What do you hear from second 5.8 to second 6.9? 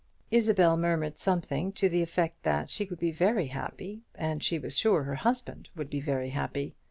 be very happy.